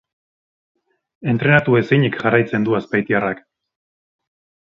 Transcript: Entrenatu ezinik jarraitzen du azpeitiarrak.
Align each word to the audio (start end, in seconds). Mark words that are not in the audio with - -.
Entrenatu 1.33 1.75
ezinik 1.81 2.17
jarraitzen 2.23 2.65
du 2.69 2.77
azpeitiarrak. 2.81 3.45